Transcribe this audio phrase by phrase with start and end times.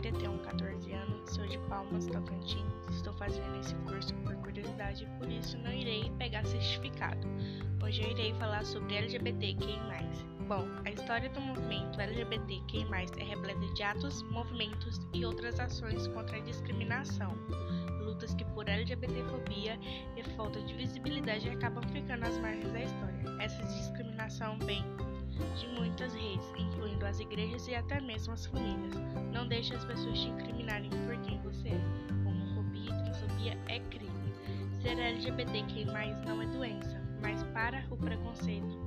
[0.00, 2.64] 14 anos, sou de Palmas, Tocantins.
[2.90, 7.28] Estou fazendo esse curso por curiosidade, por isso não irei pegar certificado.
[7.84, 9.78] Hoje eu irei falar sobre LGBTQI+.
[10.48, 12.86] Bom, a história do movimento LGBTQI+,
[13.18, 17.36] é repleta de atos, movimentos e outras ações contra a discriminação.
[18.00, 19.78] Lutas que por LGBTfobia
[20.16, 23.36] e falta de visibilidade acabam ficando às margens da história.
[23.38, 24.82] Essa discriminação vem
[25.56, 28.94] de muitas redes, incluindo as igrejas e até mesmo as famílias.
[29.40, 32.28] Não deixe as pessoas te incriminarem por quem você é.
[32.28, 34.34] Homofobia e transfobia é crime.
[34.82, 35.86] Ser LGBTQI+,
[36.26, 38.78] não é doença, mas para o preconceito